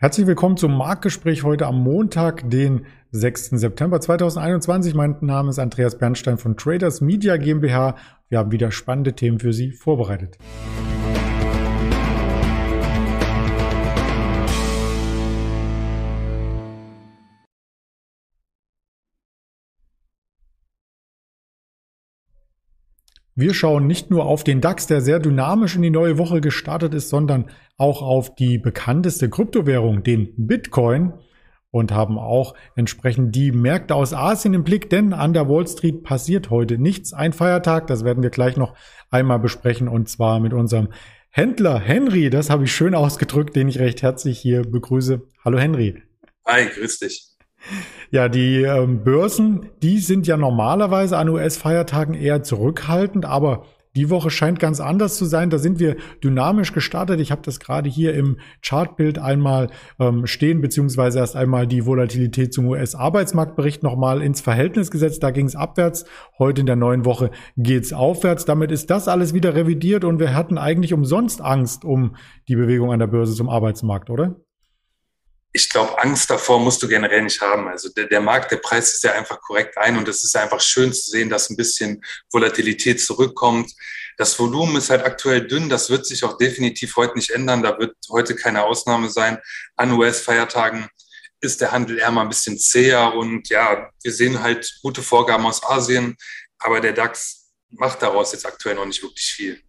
Herzlich 0.00 0.28
willkommen 0.28 0.56
zum 0.56 0.76
Marktgespräch 0.76 1.42
heute 1.42 1.66
am 1.66 1.82
Montag, 1.82 2.48
den 2.48 2.86
6. 3.10 3.50
September 3.58 4.00
2021. 4.00 4.94
Mein 4.94 5.16
Name 5.22 5.50
ist 5.50 5.58
Andreas 5.58 5.98
Bernstein 5.98 6.38
von 6.38 6.56
Traders 6.56 7.00
Media 7.00 7.36
GmbH. 7.36 7.96
Wir 8.28 8.38
haben 8.38 8.52
wieder 8.52 8.70
spannende 8.70 9.14
Themen 9.14 9.40
für 9.40 9.52
Sie 9.52 9.72
vorbereitet. 9.72 10.38
Wir 23.40 23.54
schauen 23.54 23.86
nicht 23.86 24.10
nur 24.10 24.26
auf 24.26 24.42
den 24.42 24.60
DAX, 24.60 24.88
der 24.88 25.00
sehr 25.00 25.20
dynamisch 25.20 25.76
in 25.76 25.82
die 25.82 25.90
neue 25.90 26.18
Woche 26.18 26.40
gestartet 26.40 26.92
ist, 26.92 27.08
sondern 27.08 27.48
auch 27.76 28.02
auf 28.02 28.34
die 28.34 28.58
bekannteste 28.58 29.30
Kryptowährung, 29.30 30.02
den 30.02 30.34
Bitcoin 30.36 31.12
und 31.70 31.92
haben 31.92 32.18
auch 32.18 32.54
entsprechend 32.74 33.36
die 33.36 33.52
Märkte 33.52 33.94
aus 33.94 34.12
Asien 34.12 34.54
im 34.54 34.64
Blick, 34.64 34.90
denn 34.90 35.12
an 35.12 35.34
der 35.34 35.48
Wall 35.48 35.68
Street 35.68 36.02
passiert 36.02 36.50
heute 36.50 36.78
nichts. 36.78 37.12
Ein 37.12 37.32
Feiertag, 37.32 37.86
das 37.86 38.02
werden 38.02 38.24
wir 38.24 38.30
gleich 38.30 38.56
noch 38.56 38.74
einmal 39.08 39.38
besprechen 39.38 39.86
und 39.86 40.08
zwar 40.08 40.40
mit 40.40 40.52
unserem 40.52 40.88
Händler 41.30 41.78
Henry, 41.78 42.30
das 42.30 42.50
habe 42.50 42.64
ich 42.64 42.72
schön 42.72 42.96
ausgedrückt, 42.96 43.54
den 43.54 43.68
ich 43.68 43.78
recht 43.78 44.02
herzlich 44.02 44.40
hier 44.40 44.62
begrüße. 44.62 45.22
Hallo 45.44 45.58
Henry. 45.58 46.02
Hi, 46.44 46.66
grüß 46.66 46.98
dich. 46.98 47.27
Ja, 48.10 48.28
die 48.28 48.62
ähm, 48.62 49.04
Börsen, 49.04 49.70
die 49.82 49.98
sind 49.98 50.26
ja 50.26 50.36
normalerweise 50.36 51.18
an 51.18 51.28
US-Feiertagen 51.28 52.14
eher 52.14 52.42
zurückhaltend, 52.42 53.26
aber 53.26 53.64
die 53.96 54.10
Woche 54.10 54.30
scheint 54.30 54.60
ganz 54.60 54.80
anders 54.80 55.16
zu 55.16 55.24
sein. 55.24 55.50
Da 55.50 55.58
sind 55.58 55.80
wir 55.80 55.96
dynamisch 56.22 56.72
gestartet. 56.72 57.20
Ich 57.20 57.32
habe 57.32 57.42
das 57.44 57.58
gerade 57.58 57.90
hier 57.90 58.14
im 58.14 58.38
Chartbild 58.64 59.18
einmal 59.18 59.70
ähm, 59.98 60.26
stehen, 60.26 60.60
beziehungsweise 60.60 61.18
erst 61.18 61.34
einmal 61.34 61.66
die 61.66 61.84
Volatilität 61.84 62.52
zum 62.52 62.68
US-Arbeitsmarktbericht 62.68 63.82
nochmal 63.82 64.22
ins 64.22 64.40
Verhältnis 64.40 64.90
gesetzt. 64.90 65.22
Da 65.22 65.30
ging 65.32 65.46
es 65.46 65.56
abwärts. 65.56 66.04
Heute 66.38 66.60
in 66.60 66.66
der 66.66 66.76
neuen 66.76 67.04
Woche 67.04 67.30
geht's 67.56 67.92
aufwärts. 67.92 68.44
Damit 68.44 68.70
ist 68.70 68.88
das 68.88 69.08
alles 69.08 69.34
wieder 69.34 69.56
revidiert 69.56 70.04
und 70.04 70.20
wir 70.20 70.34
hatten 70.34 70.58
eigentlich 70.58 70.92
umsonst 70.92 71.40
Angst 71.40 71.84
um 71.84 72.14
die 72.46 72.56
Bewegung 72.56 72.92
an 72.92 73.00
der 73.00 73.08
Börse 73.08 73.34
zum 73.34 73.48
Arbeitsmarkt, 73.48 74.10
oder? 74.10 74.36
Ich 75.52 75.70
glaube, 75.70 75.98
Angst 76.00 76.30
davor 76.30 76.60
musst 76.60 76.82
du 76.82 76.88
generell 76.88 77.22
nicht 77.22 77.40
haben. 77.40 77.68
Also 77.68 77.88
der, 77.90 78.06
der 78.06 78.20
Markt, 78.20 78.52
der 78.52 78.58
Preis 78.58 78.94
ist 78.94 79.02
ja 79.02 79.12
einfach 79.12 79.40
korrekt 79.40 79.78
ein 79.78 79.96
und 79.96 80.06
es 80.06 80.22
ist 80.22 80.36
einfach 80.36 80.60
schön 80.60 80.92
zu 80.92 81.10
sehen, 81.10 81.30
dass 81.30 81.48
ein 81.48 81.56
bisschen 81.56 82.04
Volatilität 82.30 83.00
zurückkommt. 83.00 83.72
Das 84.18 84.38
Volumen 84.38 84.76
ist 84.76 84.90
halt 84.90 85.04
aktuell 85.04 85.46
dünn, 85.46 85.68
das 85.68 85.90
wird 85.90 86.04
sich 86.04 86.24
auch 86.24 86.36
definitiv 86.36 86.96
heute 86.96 87.16
nicht 87.16 87.30
ändern. 87.30 87.62
Da 87.62 87.78
wird 87.78 87.96
heute 88.10 88.34
keine 88.34 88.64
Ausnahme 88.64 89.10
sein. 89.10 89.38
An 89.76 89.92
US-Feiertagen 89.92 90.88
ist 91.40 91.60
der 91.60 91.72
Handel 91.72 91.98
eher 91.98 92.10
mal 92.10 92.22
ein 92.22 92.28
bisschen 92.28 92.58
zäher 92.58 93.14
und 93.14 93.48
ja, 93.48 93.90
wir 94.02 94.12
sehen 94.12 94.42
halt 94.42 94.78
gute 94.82 95.02
Vorgaben 95.02 95.46
aus 95.46 95.62
Asien, 95.62 96.16
aber 96.58 96.80
der 96.80 96.92
DAX 96.92 97.52
macht 97.70 98.02
daraus 98.02 98.32
jetzt 98.32 98.46
aktuell 98.46 98.74
noch 98.74 98.86
nicht 98.86 99.02
wirklich 99.02 99.24
viel. 99.24 99.62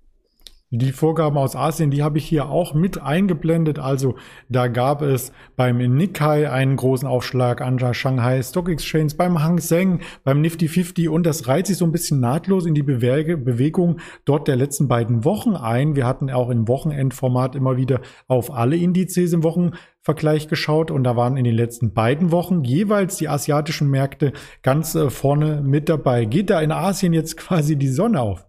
Die 0.71 0.91
Vorgaben 0.91 1.35
aus 1.39 1.55
Asien, 1.55 1.89
die 1.89 2.03
habe 2.03 2.19
ich 2.19 2.25
hier 2.25 2.47
auch 2.47 2.75
mit 2.75 3.01
eingeblendet. 3.01 3.79
Also 3.79 4.13
da 4.49 4.67
gab 4.67 5.01
es 5.01 5.31
beim 5.55 5.77
Nikkei 5.77 6.51
einen 6.51 6.75
großen 6.75 7.07
Aufschlag 7.07 7.61
an 7.61 7.79
der 7.79 7.95
Shanghai 7.95 8.43
Stock 8.43 8.69
Exchange, 8.69 9.13
beim 9.17 9.41
Hang 9.41 9.57
Seng, 9.57 10.01
beim 10.23 10.41
Nifty 10.41 10.67
50 10.67 11.09
und 11.09 11.25
das 11.25 11.47
reiht 11.47 11.65
sich 11.65 11.77
so 11.77 11.85
ein 11.85 11.91
bisschen 11.91 12.19
nahtlos 12.19 12.67
in 12.67 12.75
die 12.75 12.83
Bewegung 12.83 13.99
dort 14.25 14.47
der 14.47 14.57
letzten 14.57 14.87
beiden 14.87 15.25
Wochen 15.25 15.55
ein. 15.55 15.95
Wir 15.95 16.05
hatten 16.05 16.29
auch 16.29 16.51
im 16.51 16.67
Wochenendformat 16.67 17.55
immer 17.55 17.75
wieder 17.75 18.01
auf 18.27 18.53
alle 18.53 18.75
Indizes 18.75 19.33
im 19.33 19.41
Wochenvergleich 19.41 20.49
geschaut 20.49 20.91
und 20.91 21.03
da 21.03 21.15
waren 21.15 21.35
in 21.35 21.45
den 21.45 21.55
letzten 21.55 21.95
beiden 21.95 22.31
Wochen 22.31 22.63
jeweils 22.63 23.17
die 23.17 23.27
asiatischen 23.27 23.89
Märkte 23.89 24.33
ganz 24.61 24.93
äh, 24.93 25.09
vorne 25.09 25.63
mit 25.63 25.89
dabei. 25.89 26.25
Geht 26.25 26.51
da 26.51 26.61
in 26.61 26.71
Asien 26.71 27.13
jetzt 27.13 27.37
quasi 27.37 27.75
die 27.75 27.89
Sonne 27.89 28.21
auf? 28.21 28.48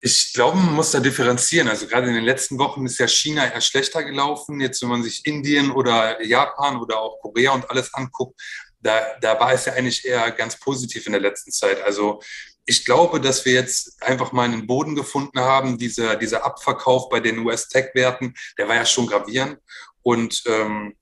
Ich 0.00 0.32
glaube, 0.34 0.58
man 0.58 0.74
muss 0.74 0.90
da 0.90 1.00
differenzieren. 1.00 1.68
Also 1.68 1.86
gerade 1.86 2.08
in 2.08 2.14
den 2.14 2.24
letzten 2.24 2.58
Wochen 2.58 2.84
ist 2.86 2.98
ja 2.98 3.08
China 3.08 3.46
eher 3.50 3.60
schlechter 3.60 4.04
gelaufen. 4.04 4.60
Jetzt, 4.60 4.82
wenn 4.82 4.90
man 4.90 5.02
sich 5.02 5.24
Indien 5.26 5.70
oder 5.70 6.22
Japan 6.22 6.76
oder 6.76 7.00
auch 7.00 7.18
Korea 7.20 7.52
und 7.52 7.68
alles 7.70 7.92
anguckt, 7.94 8.40
da, 8.80 9.00
da 9.20 9.40
war 9.40 9.52
es 9.52 9.64
ja 9.64 9.72
eigentlich 9.72 10.04
eher 10.04 10.30
ganz 10.30 10.58
positiv 10.60 11.06
in 11.06 11.12
der 11.12 11.20
letzten 11.20 11.50
Zeit. 11.50 11.82
Also 11.82 12.20
ich 12.66 12.84
glaube, 12.84 13.20
dass 13.20 13.44
wir 13.44 13.52
jetzt 13.52 14.02
einfach 14.02 14.32
mal 14.32 14.44
einen 14.44 14.66
Boden 14.66 14.94
gefunden 14.94 15.40
haben. 15.40 15.78
Dieser, 15.78 16.16
dieser 16.16 16.44
Abverkauf 16.44 17.08
bei 17.08 17.20
den 17.20 17.38
US-Tech-Werten, 17.38 18.34
der 18.58 18.68
war 18.68 18.74
ja 18.74 18.84
schon 18.84 19.06
gravierend. 19.06 19.58
Und 20.02 20.42
ähm, 20.46 20.96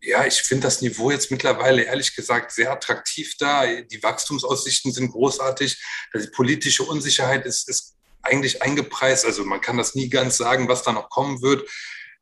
ja, 0.00 0.26
ich 0.26 0.42
finde 0.42 0.66
das 0.66 0.82
Niveau 0.82 1.10
jetzt 1.10 1.30
mittlerweile 1.30 1.82
ehrlich 1.82 2.14
gesagt 2.14 2.52
sehr 2.52 2.70
attraktiv 2.72 3.36
da. 3.38 3.64
Die 3.66 4.02
Wachstumsaussichten 4.02 4.92
sind 4.92 5.12
großartig. 5.12 5.82
Die 6.14 6.26
politische 6.28 6.82
Unsicherheit 6.82 7.46
ist, 7.46 7.68
ist 7.68 7.93
eigentlich 8.24 8.62
eingepreist. 8.62 9.24
Also 9.24 9.44
man 9.44 9.60
kann 9.60 9.76
das 9.76 9.94
nie 9.94 10.08
ganz 10.08 10.36
sagen, 10.36 10.68
was 10.68 10.82
da 10.82 10.92
noch 10.92 11.10
kommen 11.10 11.42
wird. 11.42 11.68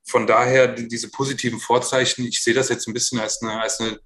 Von 0.04 0.26
daher 0.26 0.68
diese 0.68 1.10
positiven 1.10 1.60
Vorzeichen, 1.60 2.26
ich 2.26 2.42
sehe 2.42 2.54
das 2.54 2.68
jetzt 2.68 2.88
ein 2.88 2.94
bisschen 2.94 3.20
als 3.20 3.40
eine, 3.40 3.60
als 3.60 3.80
eine 3.80 4.00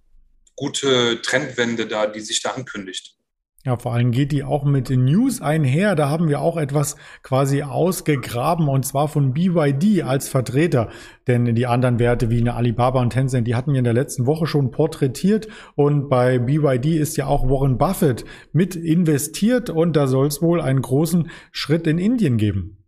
gute 0.55 1.21
Trendwende 1.23 1.87
da, 1.87 2.07
die 2.07 2.21
sich 2.21 2.43
da 2.43 2.51
ankündigt. 2.51 3.17
Ja, 3.67 3.77
vor 3.77 3.95
allem 3.95 4.13
geht 4.13 4.31
die 4.31 4.45
auch 4.45 4.63
mit 4.63 4.91
News 4.91 5.41
einher. 5.41 5.97
Da 5.97 6.09
haben 6.09 6.29
wir 6.29 6.41
auch 6.41 6.57
etwas 6.57 6.95
quasi 7.25 7.65
ausgegraben 7.65 8.69
und 8.69 8.87
zwar 8.87 9.09
von 9.09 9.35
BYD 9.35 10.05
als 10.05 10.29
Vertreter. 10.29 10.89
Denn 11.27 11.53
die 11.53 11.67
anderen 11.67 11.99
Werte 11.99 12.31
wie 12.31 12.39
eine 12.39 12.55
Alibaba 12.55 13.01
und 13.01 13.11
Tencent, 13.11 13.49
die 13.49 13.57
hatten 13.57 13.73
wir 13.73 13.79
in 13.79 13.85
der 13.85 13.93
letzten 13.93 14.25
Woche 14.25 14.47
schon 14.47 14.71
porträtiert. 14.71 15.49
Und 15.75 16.09
bei 16.09 16.39
BYD 16.39 16.95
ist 16.95 17.17
ja 17.17 17.27
auch 17.27 17.49
Warren 17.49 17.77
Buffett 17.77 18.25
mit 18.53 18.77
investiert 18.77 19.69
und 19.69 19.97
da 19.97 20.07
soll 20.07 20.29
es 20.29 20.41
wohl 20.41 20.61
einen 20.61 20.81
großen 20.81 21.29
Schritt 21.51 21.89
in 21.89 21.99
Indien 21.99 22.37
geben. 22.37 22.85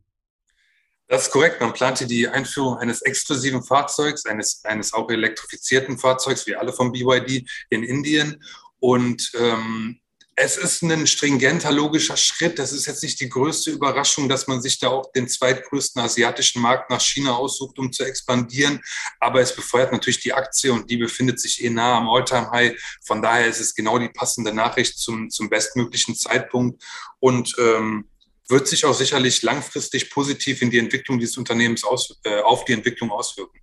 Das 1.08 1.22
ist 1.22 1.32
korrekt. 1.32 1.60
Man 1.60 1.72
plante 1.72 2.06
die 2.06 2.28
Einführung 2.28 2.76
eines 2.76 3.02
exklusiven 3.02 3.64
Fahrzeugs, 3.64 4.26
eines, 4.26 4.64
eines 4.64 4.94
auch 4.94 5.10
elektrifizierten 5.10 5.98
Fahrzeugs, 5.98 6.46
wie 6.46 6.54
alle 6.54 6.72
von 6.72 6.92
BYD, 6.92 7.50
in 7.70 7.82
Indien. 7.82 8.40
Und 8.78 9.32
ähm, 9.40 9.98
es 10.40 10.56
ist 10.56 10.82
ein 10.82 11.06
stringenter, 11.06 11.72
logischer 11.72 12.16
Schritt. 12.16 12.58
Das 12.60 12.72
ist 12.72 12.86
jetzt 12.86 13.02
nicht 13.02 13.20
die 13.20 13.28
größte 13.28 13.72
Überraschung, 13.72 14.28
dass 14.28 14.46
man 14.46 14.62
sich 14.62 14.78
da 14.78 14.88
auch 14.88 15.10
den 15.12 15.28
zweitgrößten 15.28 16.00
asiatischen 16.00 16.62
Markt 16.62 16.90
nach 16.90 17.00
China 17.00 17.34
aussucht, 17.34 17.78
um 17.78 17.92
zu 17.92 18.04
expandieren. 18.04 18.80
Aber 19.18 19.40
es 19.40 19.54
befeuert 19.54 19.90
natürlich 19.90 20.20
die 20.20 20.32
Aktie 20.32 20.72
und 20.72 20.88
die 20.88 20.96
befindet 20.96 21.40
sich 21.40 21.64
eh 21.64 21.70
nah 21.70 21.98
am 21.98 22.08
Alltime-High. 22.08 22.80
Von 23.04 23.20
daher 23.20 23.48
ist 23.48 23.60
es 23.60 23.74
genau 23.74 23.98
die 23.98 24.10
passende 24.10 24.52
Nachricht 24.52 24.98
zum, 24.98 25.28
zum 25.28 25.50
bestmöglichen 25.50 26.14
Zeitpunkt 26.14 26.84
und 27.18 27.56
ähm, 27.58 28.08
wird 28.48 28.68
sich 28.68 28.84
auch 28.84 28.94
sicherlich 28.94 29.42
langfristig 29.42 30.08
positiv 30.08 30.62
in 30.62 30.70
die 30.70 30.78
Entwicklung 30.78 31.18
dieses 31.18 31.36
Unternehmens 31.36 31.82
aus, 31.82 32.16
äh, 32.22 32.40
auf 32.42 32.64
die 32.64 32.74
Entwicklung 32.74 33.10
auswirken. 33.10 33.60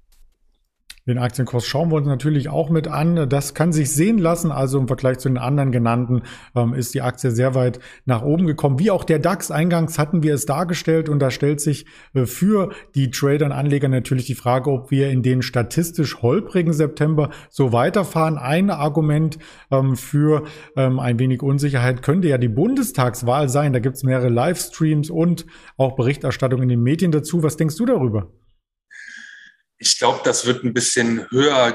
Den 1.07 1.19
Aktienkurs 1.19 1.67
schauen 1.67 1.91
wir 1.91 1.97
uns 1.97 2.07
natürlich 2.07 2.49
auch 2.49 2.71
mit 2.71 2.87
an. 2.87 3.29
Das 3.29 3.53
kann 3.53 3.71
sich 3.71 3.91
sehen 3.91 4.17
lassen. 4.17 4.51
Also 4.51 4.79
im 4.79 4.87
Vergleich 4.87 5.19
zu 5.19 5.29
den 5.29 5.37
anderen 5.37 5.71
genannten 5.71 6.23
ähm, 6.55 6.73
ist 6.73 6.95
die 6.95 7.03
Aktie 7.03 7.29
sehr 7.29 7.53
weit 7.53 7.79
nach 8.05 8.23
oben 8.23 8.47
gekommen. 8.47 8.79
Wie 8.79 8.89
auch 8.89 9.03
der 9.03 9.19
DAX. 9.19 9.51
Eingangs 9.51 9.99
hatten 9.99 10.23
wir 10.23 10.33
es 10.33 10.47
dargestellt 10.47 11.07
und 11.07 11.19
da 11.19 11.29
stellt 11.29 11.61
sich 11.61 11.85
äh, 12.15 12.25
für 12.25 12.71
die 12.95 13.11
Trader 13.11 13.45
und 13.45 13.51
Anleger 13.51 13.87
natürlich 13.87 14.25
die 14.25 14.33
Frage, 14.33 14.71
ob 14.71 14.89
wir 14.89 15.11
in 15.11 15.21
den 15.21 15.43
statistisch 15.43 16.23
holprigen 16.23 16.73
September 16.73 17.29
so 17.51 17.71
weiterfahren. 17.71 18.39
Ein 18.39 18.71
Argument 18.71 19.37
ähm, 19.69 19.95
für 19.97 20.45
ähm, 20.75 20.99
ein 20.99 21.19
wenig 21.19 21.43
Unsicherheit 21.43 22.01
könnte 22.01 22.29
ja 22.29 22.39
die 22.39 22.47
Bundestagswahl 22.47 23.47
sein. 23.47 23.73
Da 23.73 23.79
gibt 23.79 23.97
es 23.97 24.03
mehrere 24.03 24.29
Livestreams 24.29 25.11
und 25.11 25.45
auch 25.77 25.95
Berichterstattung 25.95 26.63
in 26.63 26.69
den 26.69 26.81
Medien 26.81 27.11
dazu. 27.11 27.43
Was 27.43 27.57
denkst 27.57 27.75
du 27.75 27.85
darüber? 27.85 28.27
Ich 29.77 29.97
glaube, 29.97 30.21
das 30.23 30.45
wird 30.45 30.63
ein 30.63 30.73
bisschen 30.73 31.29
höher, 31.31 31.73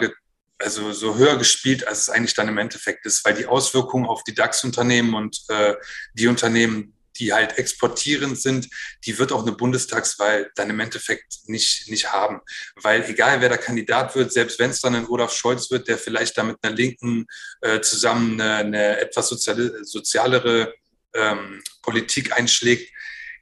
also 0.58 0.92
so 0.92 1.16
höher 1.16 1.36
gespielt, 1.36 1.86
als 1.86 2.02
es 2.02 2.10
eigentlich 2.10 2.34
dann 2.34 2.48
im 2.48 2.58
Endeffekt 2.58 3.06
ist, 3.06 3.24
weil 3.24 3.34
die 3.34 3.46
Auswirkungen 3.46 4.06
auf 4.06 4.24
die 4.24 4.34
DAX-Unternehmen 4.34 5.14
und 5.14 5.42
äh, 5.48 5.74
die 6.14 6.26
Unternehmen, 6.28 6.94
die 7.18 7.32
halt 7.32 7.58
exportierend 7.58 8.40
sind, 8.40 8.68
die 9.04 9.18
wird 9.18 9.32
auch 9.32 9.42
eine 9.42 9.52
Bundestagswahl 9.52 10.50
dann 10.54 10.70
im 10.70 10.80
Endeffekt 10.80 11.40
nicht, 11.46 11.90
nicht 11.90 12.12
haben. 12.12 12.40
Weil 12.76 13.04
egal 13.04 13.40
wer 13.40 13.50
der 13.50 13.58
Kandidat 13.58 14.14
wird, 14.14 14.32
selbst 14.32 14.58
wenn 14.58 14.70
es 14.70 14.80
dann 14.80 14.94
ein 14.94 15.06
Olaf 15.06 15.34
Scholz 15.34 15.70
wird, 15.70 15.88
der 15.88 15.98
vielleicht 15.98 16.38
da 16.38 16.42
mit 16.42 16.56
einer 16.62 16.74
Linken 16.74 17.26
äh, 17.60 17.80
zusammen 17.80 18.40
eine, 18.40 18.54
eine 18.56 19.00
etwas 19.00 19.28
soziale, 19.28 19.84
sozialere 19.84 20.72
ähm, 21.14 21.62
Politik 21.82 22.36
einschlägt, 22.36 22.90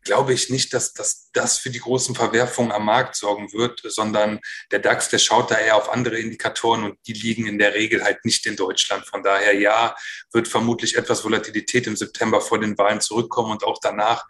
glaube 0.05 0.33
ich 0.33 0.51
nicht, 0.51 0.73
dass, 0.75 0.93
das 1.33 1.59
für 1.59 1.71
die 1.71 1.81
großen 1.81 2.15
Verwerfungen 2.15 2.73
am 2.73 2.85
Markt 2.85 3.17
sorgen 3.17 3.53
wird, 3.53 3.81
sondern 3.85 4.41
der 4.71 4.79
DAX, 4.79 5.09
der 5.09 5.19
schaut 5.19 5.51
da 5.51 5.59
eher 5.59 5.77
auf 5.77 5.89
andere 5.89 6.19
Indikatoren 6.19 6.85
und 6.85 6.99
die 7.07 7.13
liegen 7.13 7.47
in 7.47 7.59
der 7.59 7.75
Regel 7.75 8.03
halt 8.03 8.25
nicht 8.25 8.47
in 8.47 8.57
Deutschland. 8.57 9.07
Von 9.07 9.23
daher, 9.23 9.55
ja, 9.55 9.97
wird 10.33 10.49
vermutlich 10.49 10.97
etwas 10.97 11.25
Volatilität 11.25 11.87
im 11.87 11.97
September 11.97 12.41
vor 12.41 12.59
den 12.59 12.77
Wahlen 12.79 13.01
zurückkommen 13.01 13.53
und 13.53 13.65
auch 13.65 13.79
danach. 13.81 14.25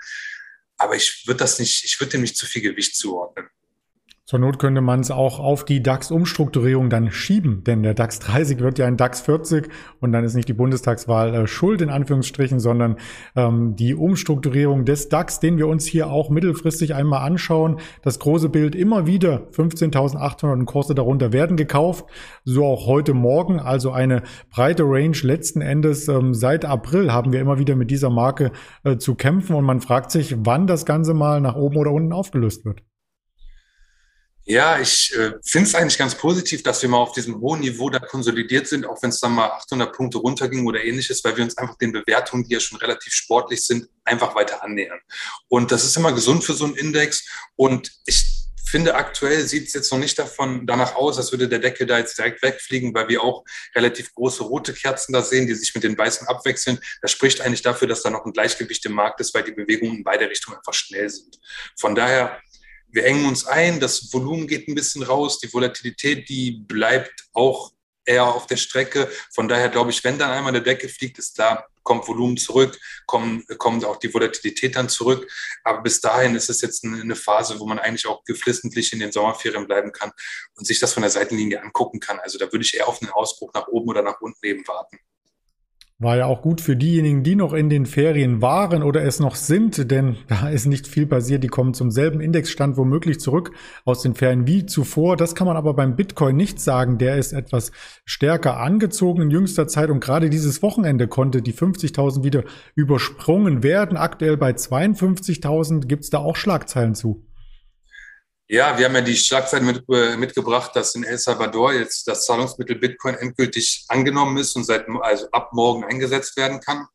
Aber 0.77 0.95
ich 0.97 1.27
würde 1.27 1.39
das 1.39 1.59
nicht, 1.59 1.85
ich 1.85 1.99
würde 2.01 2.13
dem 2.13 2.21
nicht 2.23 2.37
zu 2.37 2.47
viel 2.47 2.63
Gewicht 2.63 2.97
zuordnen. 2.97 3.49
Zur 4.29 4.41
Not 4.41 4.59
könnte 4.59 4.83
man 4.83 5.01
es 5.01 5.11
auch 5.11 5.41
auf 5.41 5.65
die 5.65 5.83
DAX-Umstrukturierung 5.83 6.91
dann 6.91 7.11
schieben, 7.11 7.65
denn 7.65 7.83
der 7.83 7.95
DAX 7.95 8.19
30 8.19 8.59
wird 8.59 8.79
ja 8.79 8.85
ein 8.85 8.99
DAX 8.99 9.23
40 9.23 9.71
und 10.01 10.13
dann 10.13 10.23
ist 10.23 10.35
nicht 10.35 10.51
die 10.51 10.53
Bundestagswahl 10.53 11.35
äh, 11.35 11.47
schuld 11.47 11.81
in 11.81 11.89
Anführungsstrichen, 11.89 12.61
sondern 12.61 12.97
ähm, 13.37 13.75
die 13.75 13.95
Umstrukturierung 13.95 14.85
des 14.85 15.09
DAX, 15.09 15.41
den 15.41 15.57
wir 15.57 15.67
uns 15.67 15.87
hier 15.87 16.11
auch 16.11 16.29
mittelfristig 16.29 16.95
einmal 16.95 17.27
anschauen. 17.27 17.79
Das 18.03 18.19
große 18.19 18.51
Bild 18.51 18.75
immer 18.75 19.07
wieder 19.07 19.49
15.800 19.53 20.67
Kurse 20.67 20.95
darunter 20.95 21.33
werden 21.33 21.57
gekauft, 21.57 22.05
so 22.45 22.67
auch 22.67 22.87
heute 22.87 23.15
Morgen, 23.15 23.59
also 23.61 23.93
eine 23.93 24.25
breite 24.51 24.83
Range 24.83 25.17
letzten 25.23 25.63
Endes. 25.63 26.07
Ähm, 26.07 26.35
seit 26.35 26.67
April 26.67 27.15
haben 27.15 27.33
wir 27.33 27.41
immer 27.41 27.59
wieder 27.59 27.77
mit 27.77 27.91
dieser 27.91 28.11
Marke 28.11 28.53
äh, 28.85 28.99
zu 28.99 29.15
kämpfen 29.15 29.57
und 29.57 29.65
man 29.65 29.81
fragt 29.81 30.11
sich, 30.11 30.37
wann 30.41 30.67
das 30.67 30.85
Ganze 30.85 31.15
mal 31.15 31.41
nach 31.41 31.57
oben 31.57 31.79
oder 31.79 31.93
unten 31.93 32.13
aufgelöst 32.13 32.67
wird. 32.67 32.83
Ja, 34.51 34.81
ich 34.81 35.15
äh, 35.15 35.33
finde 35.45 35.69
es 35.69 35.75
eigentlich 35.75 35.99
ganz 35.99 36.15
positiv, 36.15 36.63
dass 36.63 36.81
wir 36.81 36.89
mal 36.89 36.97
auf 36.97 37.13
diesem 37.13 37.39
hohen 37.39 37.61
Niveau 37.61 37.91
da 37.91 37.99
konsolidiert 37.99 38.67
sind, 38.67 38.87
auch 38.87 39.03
wenn 39.03 39.11
es 39.11 39.21
dann 39.21 39.33
mal 39.33 39.49
800 39.49 39.95
Punkte 39.95 40.17
runterging 40.17 40.67
oder 40.67 40.83
ähnliches, 40.83 41.23
weil 41.23 41.37
wir 41.37 41.45
uns 41.45 41.59
einfach 41.59 41.77
den 41.77 41.93
Bewertungen, 41.93 42.45
die 42.45 42.55
ja 42.55 42.61
schon 42.61 42.79
relativ 42.79 43.13
sportlich 43.13 43.67
sind, 43.67 43.91
einfach 44.05 44.35
weiter 44.35 44.65
annähern. 44.65 45.01
Und 45.49 45.71
das 45.71 45.85
ist 45.85 45.99
immer 45.99 46.13
gesund 46.13 46.45
für 46.45 46.55
so 46.55 46.65
einen 46.65 46.77
Index. 46.77 47.29
Und 47.57 47.93
ich 48.07 48.25
finde, 48.69 48.95
aktuell 48.95 49.47
sieht 49.47 49.69
es 49.69 49.75
jetzt 49.75 49.93
noch 49.93 49.99
nicht 49.99 50.19
davon 50.19 50.67
danach 50.67 50.95
aus, 50.95 51.19
als 51.19 51.31
würde 51.31 51.47
der 51.47 51.59
Deckel 51.59 51.87
da 51.87 51.99
jetzt 51.99 52.17
direkt 52.17 52.43
wegfliegen, 52.43 52.95
weil 52.95 53.09
wir 53.09 53.23
auch 53.23 53.45
relativ 53.75 54.15
große 54.15 54.45
rote 54.45 54.73
Kerzen 54.73 55.13
da 55.13 55.21
sehen, 55.21 55.47
die 55.47 55.55
sich 55.55 55.75
mit 55.75 55.85
den 55.85 55.97
weißen 55.97 56.27
abwechseln. 56.27 56.79
Das 57.03 57.11
spricht 57.11 57.43
eigentlich 57.43 57.63
dafür, 57.63 57.87
dass 57.87 58.03
da 58.03 58.09
noch 58.09 58.25
ein 58.25 58.33
Gleichgewicht 58.33 58.87
im 58.87 58.93
Markt 58.93 59.21
ist, 59.21 59.35
weil 59.35 59.45
die 59.45 59.53
Bewegungen 59.53 59.99
in 59.99 60.05
beide 60.05 60.29
Richtungen 60.29 60.57
einfach 60.57 60.75
schnell 60.75 61.11
sind. 61.11 61.39
Von 61.79 61.95
daher 61.95 62.41
wir 62.91 63.05
engen 63.05 63.27
uns 63.27 63.47
ein, 63.47 63.81
das 63.81 64.13
Volumen 64.13 64.47
geht 64.47 64.69
ein 64.69 64.75
bisschen 64.75 65.03
raus, 65.03 65.39
die 65.39 65.53
Volatilität, 65.53 66.29
die 66.29 66.53
bleibt 66.53 67.29
auch 67.33 67.73
eher 68.09 68.25
auf 68.25 68.47
der 68.47 68.57
Strecke. 68.57 69.11
Von 69.35 69.49
daher 69.49 69.69
glaube 69.69 69.91
ich, 69.91 70.03
wenn 70.03 70.19
dann 70.19 70.31
einmal 70.31 70.53
der 70.53 70.63
Decke 70.63 70.89
fliegt, 70.89 71.19
ist 71.19 71.39
da, 71.39 71.67
kommt 71.83 72.09
Volumen 72.09 72.37
zurück, 72.37 72.79
kommt, 73.07 73.47
kommt 73.59 73.85
auch 73.85 73.97
die 73.97 74.13
Volatilität 74.13 74.77
dann 74.77 74.89
zurück. 74.89 75.31
Aber 75.63 75.83
bis 75.83 76.01
dahin 76.01 76.35
ist 76.35 76.49
es 76.49 76.63
jetzt 76.63 76.85
eine 76.85 77.17
Phase, 77.17 77.61
wo 77.61 77.67
man 77.67 77.79
eigentlich 77.79 78.07
auch 78.07 78.25
geflissentlich 78.25 78.93
in 78.93 79.01
den 79.01 79.13
Sommerferien 79.13 79.67
bleiben 79.67 79.93
kann 79.93 80.11
und 80.55 80.67
sich 80.67 80.79
das 80.81 80.95
von 80.95 81.03
der 81.03 81.11
Seitenlinie 81.11 81.63
angucken 81.63 82.01
kann. 82.01 82.19
Also 82.21 82.39
da 82.39 82.51
würde 82.51 82.65
ich 82.65 82.75
eher 82.75 82.89
auf 82.89 83.03
einen 83.03 83.11
Ausbruch 83.11 83.53
nach 83.53 83.69
oben 83.69 83.91
oder 83.91 84.03
nach 84.03 84.21
unten 84.21 84.45
eben 84.47 84.67
warten. 84.67 84.99
War 86.01 86.17
ja 86.17 86.27
auch 86.27 86.43
gut 86.43 86.61
für 86.61 86.77
diejenigen, 86.77 87.25
die 87.25 87.35
noch 87.35 87.53
in 87.53 87.69
den 87.69 87.85
Ferien 87.85 88.41
waren 88.41 88.85
oder 88.85 89.03
es 89.03 89.19
noch 89.19 89.35
sind, 89.35 89.91
denn 89.91 90.15
da 90.29 90.49
ist 90.49 90.67
nicht 90.67 90.87
viel 90.87 91.07
passiert. 91.07 91.43
Die 91.43 91.49
kommen 91.49 91.75
zum 91.75 91.91
selben 91.91 92.21
Indexstand 92.21 92.77
womöglich 92.77 93.19
zurück 93.19 93.51
aus 93.85 94.03
den 94.03 94.15
Ferien 94.15 94.47
wie 94.47 94.65
zuvor. 94.65 95.17
Das 95.17 95.35
kann 95.35 95.49
man 95.49 95.57
aber 95.57 95.75
beim 95.75 95.97
Bitcoin 95.97 96.37
nicht 96.37 96.61
sagen. 96.61 96.99
Der 96.99 97.17
ist 97.17 97.33
etwas 97.33 97.73
stärker 98.05 98.59
angezogen 98.61 99.23
in 99.23 99.31
jüngster 99.33 99.67
Zeit 99.67 99.91
und 99.91 99.99
gerade 99.99 100.31
dieses 100.31 100.63
Wochenende 100.63 101.09
konnte 101.09 101.43
die 101.43 101.53
50.000 101.53 102.23
wieder 102.23 102.45
übersprungen 102.77 103.65
werden. 103.65 103.97
Aktuell 103.97 104.37
bei 104.37 104.53
52.000 104.53 105.89
gibt's 105.89 106.11
da 106.11 106.19
auch 106.19 106.37
Schlagzeilen 106.37 106.95
zu. 106.95 107.28
Ja, 108.51 108.79
wir 108.79 108.87
haben 108.87 108.95
ja 108.95 109.03
die 109.03 109.15
Schlagzeile 109.15 109.63
mit, 109.63 109.85
äh, 109.91 110.17
mitgebracht, 110.17 110.75
dass 110.75 110.95
in 110.95 111.05
El 111.05 111.19
Salvador 111.19 111.75
jetzt 111.75 112.09
das 112.09 112.25
Zahlungsmittel 112.25 112.77
Bitcoin 112.77 113.15
endgültig 113.15 113.85
angenommen 113.89 114.39
ist 114.39 114.57
und 114.57 114.65
seit 114.65 114.87
also 115.03 115.29
ab 115.33 115.51
morgen 115.53 115.85
eingesetzt 115.85 116.35
werden 116.39 116.59
kann. 116.59 116.87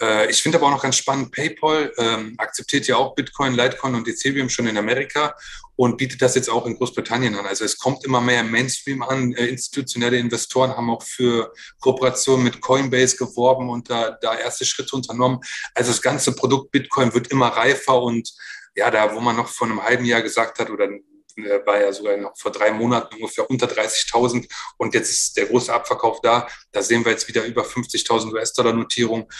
Äh, 0.00 0.30
ich 0.30 0.40
finde 0.40 0.58
aber 0.58 0.68
auch 0.68 0.72
noch 0.72 0.82
ganz 0.82 0.96
spannend, 0.96 1.32
PayPal 1.32 1.92
ähm, 1.98 2.34
akzeptiert 2.38 2.86
ja 2.86 2.98
auch 2.98 3.16
Bitcoin, 3.16 3.54
Litecoin 3.54 3.96
und 3.96 4.06
Ethereum 4.06 4.48
schon 4.48 4.68
in 4.68 4.78
Amerika 4.78 5.34
und 5.74 5.96
bietet 5.96 6.22
das 6.22 6.36
jetzt 6.36 6.48
auch 6.48 6.66
in 6.66 6.76
Großbritannien 6.76 7.34
an. 7.34 7.46
Also 7.46 7.64
es 7.64 7.78
kommt 7.78 8.04
immer 8.04 8.20
mehr 8.20 8.44
Mainstream 8.44 9.02
an. 9.02 9.32
Äh, 9.32 9.46
institutionelle 9.46 10.18
Investoren 10.18 10.76
haben 10.76 10.88
auch 10.88 11.02
für 11.02 11.52
Kooperationen 11.80 12.44
mit 12.44 12.60
Coinbase 12.60 13.16
geworben 13.16 13.70
und 13.70 13.90
da, 13.90 14.16
da 14.20 14.36
erste 14.36 14.64
Schritte 14.64 14.94
unternommen. 14.94 15.40
Also 15.74 15.90
das 15.90 16.00
ganze 16.00 16.36
Produkt 16.36 16.70
Bitcoin 16.70 17.12
wird 17.12 17.26
immer 17.26 17.48
reifer 17.48 18.00
und 18.00 18.32
ja, 18.74 18.90
da, 18.90 19.14
wo 19.14 19.20
man 19.20 19.36
noch 19.36 19.48
vor 19.48 19.66
einem 19.66 19.82
halben 19.82 20.04
Jahr 20.04 20.22
gesagt 20.22 20.58
hat, 20.58 20.70
oder 20.70 20.88
äh, 21.36 21.66
war 21.66 21.80
ja 21.80 21.92
sogar 21.92 22.16
noch 22.16 22.36
vor 22.36 22.52
drei 22.52 22.72
Monaten 22.72 23.16
ungefähr 23.16 23.48
unter 23.48 23.66
30.000 23.66 24.48
und 24.76 24.94
jetzt 24.94 25.10
ist 25.10 25.36
der 25.36 25.46
große 25.46 25.72
Abverkauf 25.72 26.20
da. 26.20 26.48
Da 26.72 26.82
sehen 26.82 27.04
wir 27.04 27.12
jetzt 27.12 27.28
wieder 27.28 27.44
über 27.44 27.64
50.000 27.64 28.32
US-Dollar 28.32 28.72
Notierung 28.72 29.30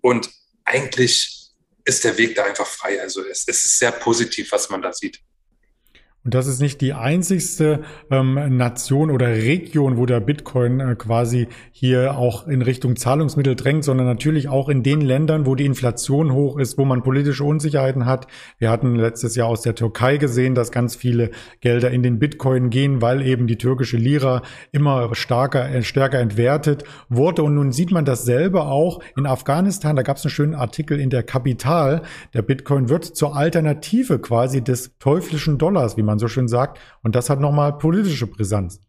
und 0.00 0.30
eigentlich 0.64 1.50
ist 1.84 2.04
der 2.04 2.16
Weg 2.16 2.34
da 2.36 2.44
einfach 2.44 2.66
frei. 2.66 3.00
Also 3.00 3.22
es, 3.26 3.44
es 3.46 3.64
ist 3.64 3.78
sehr 3.78 3.92
positiv, 3.92 4.52
was 4.52 4.70
man 4.70 4.82
da 4.82 4.92
sieht. 4.92 5.20
Und 6.24 6.34
das 6.34 6.46
ist 6.46 6.60
nicht 6.60 6.80
die 6.80 6.92
einzigste 6.92 7.80
ähm, 8.08 8.56
Nation 8.56 9.10
oder 9.10 9.26
Region, 9.26 9.96
wo 9.96 10.06
der 10.06 10.20
Bitcoin 10.20 10.78
äh, 10.78 10.94
quasi 10.94 11.48
hier 11.72 12.16
auch 12.16 12.46
in 12.46 12.62
Richtung 12.62 12.94
Zahlungsmittel 12.94 13.56
drängt, 13.56 13.82
sondern 13.82 14.06
natürlich 14.06 14.48
auch 14.48 14.68
in 14.68 14.84
den 14.84 15.00
Ländern, 15.00 15.46
wo 15.46 15.56
die 15.56 15.66
Inflation 15.66 16.32
hoch 16.32 16.58
ist, 16.58 16.78
wo 16.78 16.84
man 16.84 17.02
politische 17.02 17.42
Unsicherheiten 17.42 18.06
hat. 18.06 18.28
Wir 18.58 18.70
hatten 18.70 18.94
letztes 18.94 19.34
Jahr 19.34 19.48
aus 19.48 19.62
der 19.62 19.74
Türkei 19.74 20.16
gesehen, 20.16 20.54
dass 20.54 20.70
ganz 20.70 20.94
viele 20.94 21.32
Gelder 21.60 21.90
in 21.90 22.04
den 22.04 22.20
Bitcoin 22.20 22.70
gehen, 22.70 23.02
weil 23.02 23.26
eben 23.26 23.48
die 23.48 23.58
türkische 23.58 23.96
Lira 23.96 24.42
immer 24.70 25.16
stärker, 25.16 25.68
äh, 25.70 25.82
stärker 25.82 26.20
entwertet 26.20 26.84
wurde. 27.08 27.42
Und 27.42 27.56
nun 27.56 27.72
sieht 27.72 27.90
man 27.90 28.04
dasselbe 28.04 28.62
auch 28.62 29.00
in 29.16 29.26
Afghanistan. 29.26 29.96
Da 29.96 30.02
gab 30.02 30.18
es 30.18 30.24
einen 30.24 30.30
schönen 30.30 30.54
Artikel 30.54 31.00
in 31.00 31.10
der 31.10 31.24
Kapital. 31.24 32.02
Der 32.32 32.42
Bitcoin 32.42 32.88
wird 32.88 33.04
zur 33.04 33.34
Alternative 33.34 34.20
quasi 34.20 34.62
des 34.62 34.96
teuflischen 35.00 35.58
Dollars, 35.58 35.96
wie 35.96 36.02
man 36.02 36.11
man 36.12 36.18
so 36.18 36.28
schön 36.28 36.48
sagt. 36.48 36.78
Und 37.02 37.14
das 37.14 37.30
hat 37.30 37.40
nochmal 37.40 37.78
politische 37.78 38.26
Brisanz. 38.26 38.80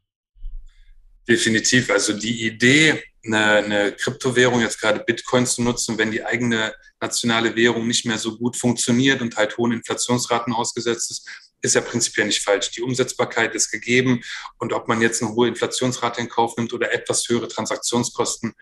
Definitiv. 1.27 1.89
Also 1.89 2.13
die 2.13 2.45
Idee, 2.45 3.01
eine, 3.25 3.45
eine 3.45 3.91
Kryptowährung, 3.93 4.59
jetzt 4.59 4.81
gerade 4.81 4.99
Bitcoin 4.99 5.45
zu 5.45 5.61
nutzen, 5.61 5.97
wenn 5.97 6.11
die 6.11 6.25
eigene 6.25 6.73
nationale 6.99 7.55
Währung 7.55 7.87
nicht 7.87 8.05
mehr 8.05 8.17
so 8.17 8.37
gut 8.37 8.57
funktioniert 8.57 9.21
und 9.21 9.37
halt 9.37 9.57
hohen 9.57 9.71
Inflationsraten 9.71 10.53
ausgesetzt 10.53 11.11
ist, 11.11 11.29
ist 11.61 11.75
ja 11.75 11.81
prinzipiell 11.81 12.27
nicht 12.27 12.43
falsch. 12.43 12.71
Die 12.71 12.81
Umsetzbarkeit 12.81 13.55
ist 13.55 13.71
gegeben 13.71 14.21
und 14.59 14.73
ob 14.73 14.89
man 14.89 15.01
jetzt 15.01 15.23
eine 15.23 15.33
hohe 15.33 15.47
Inflationsrate 15.47 16.19
in 16.19 16.27
Kauf 16.27 16.57
nimmt 16.57 16.73
oder 16.73 16.91
etwas 16.91 17.25
höhere 17.29 17.47
Transaktionskosten, 17.47 18.53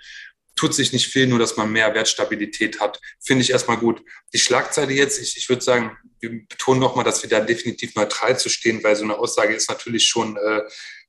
tut 0.61 0.73
sich 0.75 0.93
nicht 0.93 1.07
viel, 1.07 1.25
nur 1.25 1.39
dass 1.39 1.57
man 1.57 1.71
mehr 1.71 1.91
Wertstabilität 1.95 2.79
hat. 2.79 3.01
Finde 3.19 3.41
ich 3.41 3.49
erstmal 3.49 3.77
gut. 3.77 4.03
Die 4.31 4.37
Schlagzeile 4.37 4.93
jetzt, 4.93 5.19
ich, 5.19 5.35
ich 5.35 5.49
würde 5.49 5.63
sagen, 5.63 5.97
wir 6.19 6.29
betonen 6.29 6.79
nochmal, 6.79 7.03
dass 7.03 7.23
wir 7.23 7.29
da 7.31 7.39
definitiv 7.39 7.95
neutral 7.95 8.37
zu 8.37 8.47
stehen, 8.47 8.83
weil 8.83 8.95
so 8.95 9.03
eine 9.03 9.17
Aussage 9.17 9.55
ist 9.55 9.69
natürlich 9.69 10.05
schon 10.05 10.37
äh, 10.37 10.61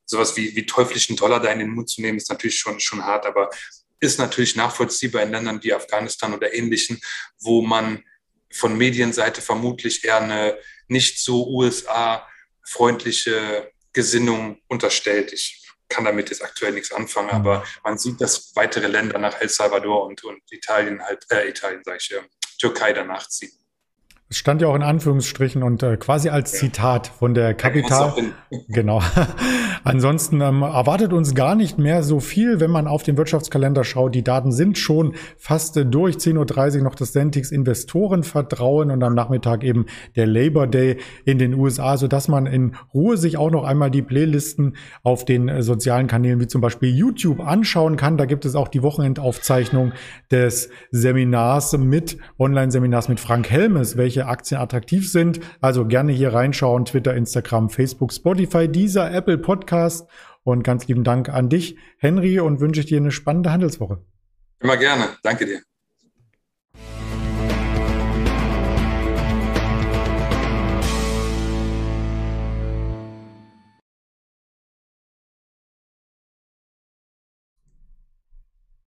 sowas 0.06 0.38
wie, 0.38 0.56
wie 0.56 0.64
teuflischen 0.64 1.16
Dollar 1.16 1.38
da 1.38 1.52
in 1.52 1.58
den 1.58 1.68
Mund 1.68 1.90
zu 1.90 2.00
nehmen, 2.00 2.16
ist 2.16 2.30
natürlich 2.30 2.58
schon, 2.58 2.80
schon 2.80 3.04
hart, 3.04 3.26
aber 3.26 3.50
ist 4.00 4.18
natürlich 4.18 4.56
nachvollziehbar 4.56 5.22
in 5.22 5.32
Ländern 5.32 5.62
wie 5.62 5.74
Afghanistan 5.74 6.32
oder 6.32 6.54
ähnlichen, 6.54 6.98
wo 7.38 7.60
man 7.60 8.02
von 8.50 8.78
Medienseite 8.78 9.42
vermutlich 9.42 10.02
eher 10.02 10.22
eine 10.22 10.56
nicht 10.88 11.18
so 11.18 11.46
USA-freundliche 11.48 13.70
Gesinnung 13.92 14.62
unterstellt. 14.68 15.34
Ich 15.34 15.61
kann 15.92 16.04
damit 16.04 16.30
jetzt 16.30 16.42
aktuell 16.42 16.72
nichts 16.72 16.92
anfangen, 16.92 17.28
mhm. 17.28 17.34
aber 17.34 17.64
man 17.84 17.98
sieht, 17.98 18.20
dass 18.20 18.54
weitere 18.54 18.86
Länder 18.86 19.18
nach 19.18 19.40
El 19.40 19.48
Salvador 19.48 20.06
und, 20.06 20.24
und 20.24 20.40
Italien 20.50 21.02
halt, 21.02 21.26
äh, 21.30 21.48
Italien 21.48 21.82
sage 21.84 21.98
ich, 22.00 22.12
äh, 22.12 22.22
Türkei 22.58 22.92
danach 22.92 23.28
ziehen. 23.28 23.52
Es 24.32 24.38
stand 24.38 24.62
ja 24.62 24.68
auch 24.68 24.74
in 24.74 24.82
Anführungsstrichen 24.82 25.62
und 25.62 25.82
äh, 25.82 25.98
quasi 25.98 26.30
als 26.30 26.52
Zitat 26.52 27.06
von 27.06 27.34
der 27.34 27.52
Kapital. 27.52 28.14
Genau. 28.68 29.00
Ansonsten 29.84 30.42
ähm, 30.42 30.60
erwartet 30.60 31.14
uns 31.14 31.34
gar 31.34 31.54
nicht 31.54 31.78
mehr 31.78 32.02
so 32.02 32.20
viel, 32.20 32.60
wenn 32.60 32.70
man 32.70 32.86
auf 32.86 33.02
den 33.02 33.16
Wirtschaftskalender 33.16 33.82
schaut. 33.82 34.14
Die 34.14 34.22
Daten 34.22 34.52
sind 34.52 34.76
schon 34.76 35.14
fast 35.38 35.76
äh, 35.78 35.86
durch. 35.86 36.16
10.30 36.16 36.76
Uhr 36.76 36.82
noch 36.84 36.94
das 36.94 37.12
Centix 37.12 37.50
Investorenvertrauen 37.50 38.90
und 38.90 39.02
am 39.02 39.14
Nachmittag 39.14 39.64
eben 39.64 39.86
der 40.16 40.26
Labor 40.26 40.66
Day 40.66 40.98
in 41.24 41.38
den 41.38 41.54
USA, 41.54 41.96
so 41.96 42.08
dass 42.08 42.28
man 42.28 42.44
in 42.44 42.76
Ruhe 42.92 43.16
sich 43.16 43.38
auch 43.38 43.50
noch 43.50 43.64
einmal 43.64 43.90
die 43.90 44.02
Playlisten 44.02 44.76
auf 45.02 45.24
den 45.24 45.48
äh, 45.48 45.62
sozialen 45.62 46.08
Kanälen 46.08 46.38
wie 46.40 46.46
zum 46.46 46.60
Beispiel 46.60 46.94
YouTube 46.94 47.40
anschauen 47.40 47.96
kann. 47.96 48.18
Da 48.18 48.26
gibt 48.26 48.44
es 48.44 48.54
auch 48.54 48.68
die 48.68 48.82
Wochenendaufzeichnung 48.82 49.92
des 50.30 50.68
Seminars 50.90 51.76
mit 51.78 52.18
Online-Seminars 52.38 53.08
mit 53.08 53.18
Frank 53.18 53.50
Helmes, 53.50 53.96
welche 53.96 54.21
Aktien 54.26 54.60
attraktiv 54.60 55.10
sind. 55.10 55.40
Also 55.60 55.86
gerne 55.86 56.12
hier 56.12 56.32
reinschauen. 56.32 56.84
Twitter, 56.84 57.14
Instagram, 57.14 57.70
Facebook, 57.70 58.12
Spotify, 58.12 58.68
dieser 58.68 59.12
Apple 59.12 59.38
Podcast. 59.38 60.08
Und 60.44 60.64
ganz 60.64 60.88
lieben 60.88 61.04
Dank 61.04 61.28
an 61.28 61.48
dich, 61.48 61.76
Henry, 61.98 62.40
und 62.40 62.60
wünsche 62.60 62.80
ich 62.80 62.86
dir 62.86 62.98
eine 62.98 63.12
spannende 63.12 63.52
Handelswoche. 63.52 64.04
Immer 64.60 64.76
gerne. 64.76 65.10
Danke 65.22 65.46
dir. 65.46 65.71